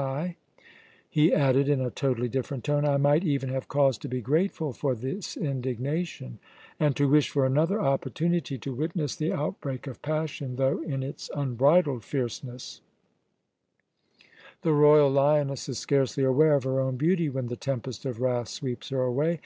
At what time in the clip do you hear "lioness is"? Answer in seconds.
15.10-15.80